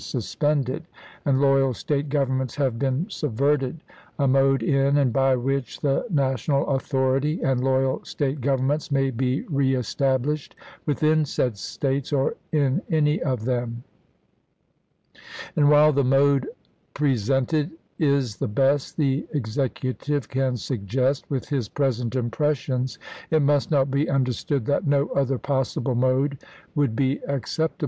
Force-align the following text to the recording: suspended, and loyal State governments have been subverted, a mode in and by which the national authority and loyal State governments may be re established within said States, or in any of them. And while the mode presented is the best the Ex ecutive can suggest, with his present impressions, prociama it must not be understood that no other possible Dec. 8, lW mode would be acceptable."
suspended, 0.03 0.83
and 1.25 1.39
loyal 1.39 1.75
State 1.75 2.09
governments 2.09 2.55
have 2.55 2.79
been 2.79 3.05
subverted, 3.07 3.81
a 4.17 4.27
mode 4.27 4.63
in 4.63 4.97
and 4.97 5.13
by 5.13 5.35
which 5.35 5.79
the 5.79 6.03
national 6.09 6.67
authority 6.69 7.39
and 7.43 7.63
loyal 7.63 8.03
State 8.03 8.41
governments 8.41 8.89
may 8.89 9.11
be 9.11 9.41
re 9.43 9.75
established 9.75 10.55
within 10.87 11.23
said 11.23 11.55
States, 11.55 12.11
or 12.11 12.33
in 12.51 12.81
any 12.89 13.21
of 13.21 13.45
them. 13.45 13.83
And 15.55 15.69
while 15.69 15.93
the 15.93 16.03
mode 16.03 16.47
presented 16.95 17.69
is 17.99 18.37
the 18.37 18.47
best 18.47 18.97
the 18.97 19.27
Ex 19.35 19.51
ecutive 19.57 20.27
can 20.27 20.57
suggest, 20.57 21.29
with 21.29 21.47
his 21.47 21.69
present 21.69 22.15
impressions, 22.15 22.97
prociama 23.31 23.37
it 23.37 23.41
must 23.43 23.69
not 23.69 23.91
be 23.91 24.09
understood 24.09 24.65
that 24.65 24.87
no 24.87 25.09
other 25.09 25.37
possible 25.37 25.93
Dec. 25.93 25.97
8, 25.97 25.99
lW 25.99 26.01
mode 26.01 26.37
would 26.73 26.95
be 26.95 27.19
acceptable." 27.27 27.77